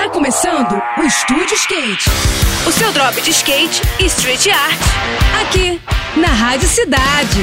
Tá 0.00 0.08
começando 0.08 0.82
o 0.96 1.02
Estúdio 1.02 1.54
Skate. 1.56 2.08
O 2.66 2.72
seu 2.72 2.90
drop 2.90 3.20
de 3.20 3.32
skate 3.32 3.82
e 4.00 4.06
street 4.06 4.46
art. 4.46 4.80
Aqui, 5.42 5.78
na 6.18 6.28
Rádio 6.28 6.66
Cidade. 6.66 7.40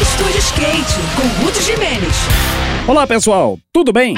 Estúdio 0.00 0.38
Skate, 0.38 0.94
com 1.14 1.44
Ruth 1.44 1.60
Jimenez. 1.60 2.14
Olá 2.88 3.06
pessoal, 3.06 3.58
tudo 3.70 3.92
bem? 3.92 4.16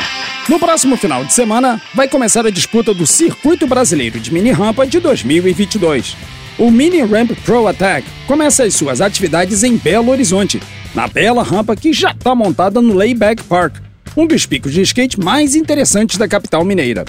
No 0.49 0.61
próximo 0.61 0.97
final 0.97 1.25
de 1.25 1.33
semana 1.33 1.83
vai 1.93 2.07
começar 2.07 2.47
a 2.47 2.51
disputa 2.51 2.95
do 2.95 3.05
Circuito 3.05 3.67
Brasileiro 3.67 4.21
de 4.21 4.33
Mini 4.33 4.53
Rampa 4.53 4.87
de 4.87 5.01
2022. 5.01 6.17
O 6.61 6.71
Mini 6.71 7.03
Ramp 7.03 7.33
Pro 7.45 7.67
Attack 7.67 8.07
começa 8.29 8.63
as 8.63 8.77
suas 8.77 9.01
atividades 9.01 9.65
em 9.65 9.77
Belo 9.77 10.13
Horizonte, 10.13 10.63
na 10.95 11.09
bela 11.09 11.43
rampa 11.43 11.75
que 11.75 11.93
já 11.93 12.13
está 12.13 12.33
montada 12.33 12.81
no 12.81 12.95
Layback 12.95 13.43
Park, 13.43 13.79
um 14.17 14.25
dos 14.25 14.47
picos 14.47 14.73
de 14.73 14.83
skate 14.83 15.19
mais 15.19 15.57
interessantes 15.57 16.17
da 16.17 16.29
capital 16.29 16.65
mineira. 16.65 17.05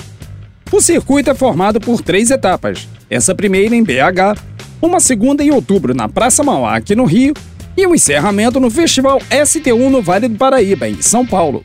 O 0.72 0.82
circuito 0.82 1.30
é 1.30 1.36
formado 1.36 1.80
por 1.80 2.02
três 2.02 2.30
etapas. 2.30 2.88
Essa 3.10 3.34
primeira 3.34 3.74
em 3.74 3.84
BH, 3.84 4.38
uma 4.82 5.00
segunda 5.00 5.42
em 5.42 5.50
outubro 5.50 5.94
na 5.94 6.10
Praça 6.10 6.44
Mauá, 6.44 6.76
aqui 6.76 6.94
no 6.94 7.06
Rio, 7.06 7.34
e 7.76 7.88
um 7.88 7.96
encerramento 7.96 8.60
no 8.60 8.70
Festival 8.70 9.20
ST1 9.30 9.90
no 9.90 10.02
Vale 10.02 10.28
do 10.28 10.36
Paraíba, 10.36 10.90
em 10.90 11.02
São 11.02 11.26
Paulo. 11.26 11.64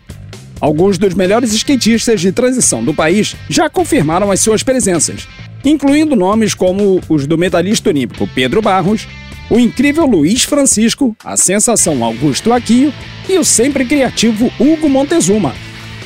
Alguns 0.60 0.98
dos 0.98 1.14
melhores 1.14 1.52
skatistas 1.52 2.20
de 2.20 2.30
transição 2.30 2.84
do 2.84 2.94
país 2.94 3.34
já 3.48 3.68
confirmaram 3.68 4.30
as 4.30 4.40
suas 4.40 4.62
presenças, 4.62 5.26
incluindo 5.64 6.14
nomes 6.14 6.54
como 6.54 7.00
os 7.08 7.26
do 7.26 7.36
medalhista 7.36 7.90
olímpico 7.90 8.28
Pedro 8.32 8.62
Barros, 8.62 9.08
o 9.50 9.58
incrível 9.58 10.06
Luiz 10.06 10.44
Francisco, 10.44 11.16
a 11.24 11.36
sensação 11.36 12.04
Augusto 12.04 12.52
Aquio 12.52 12.92
e 13.28 13.36
o 13.36 13.44
sempre 13.44 13.84
criativo 13.84 14.52
Hugo 14.60 14.88
Montezuma. 14.88 15.52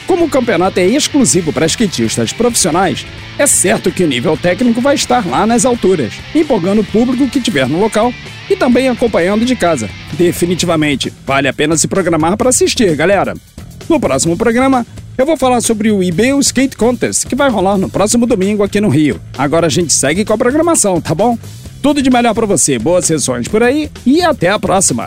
Como 0.06 0.24
o 0.24 0.30
campeonato 0.30 0.78
é 0.78 0.86
exclusivo 0.86 1.52
para 1.52 1.66
skatistas 1.66 2.32
profissionais, 2.32 3.04
é 3.38 3.46
certo 3.46 3.90
que 3.90 4.04
o 4.04 4.06
nível 4.06 4.36
técnico 4.36 4.80
vai 4.80 4.94
estar 4.94 5.26
lá 5.26 5.46
nas 5.46 5.64
alturas, 5.64 6.14
empolgando 6.34 6.80
o 6.80 6.84
público 6.84 7.28
que 7.28 7.40
tiver 7.40 7.68
no 7.68 7.80
local 7.80 8.12
e 8.48 8.54
também 8.54 8.88
acompanhando 8.88 9.44
de 9.44 9.56
casa. 9.56 9.90
Definitivamente, 10.12 11.12
vale 11.26 11.48
a 11.48 11.52
pena 11.52 11.76
se 11.76 11.88
programar 11.88 12.36
para 12.36 12.50
assistir, 12.50 12.94
galera. 12.94 13.34
No 13.88 13.98
próximo 13.98 14.36
programa, 14.36 14.86
eu 15.18 15.26
vou 15.26 15.36
falar 15.36 15.60
sobre 15.60 15.90
o 15.90 16.02
eBay 16.02 16.38
Skate 16.38 16.76
Contest, 16.76 17.26
que 17.26 17.34
vai 17.34 17.50
rolar 17.50 17.76
no 17.76 17.90
próximo 17.90 18.26
domingo 18.26 18.62
aqui 18.62 18.80
no 18.80 18.88
Rio. 18.88 19.20
Agora 19.36 19.66
a 19.66 19.70
gente 19.70 19.92
segue 19.92 20.24
com 20.24 20.32
a 20.32 20.38
programação, 20.38 21.00
tá 21.00 21.14
bom? 21.14 21.38
Tudo 21.82 22.00
de 22.02 22.10
melhor 22.10 22.34
para 22.34 22.46
você, 22.46 22.78
boas 22.78 23.06
sessões 23.06 23.48
por 23.48 23.62
aí 23.62 23.90
e 24.04 24.22
até 24.22 24.50
a 24.50 24.58
próxima. 24.58 25.06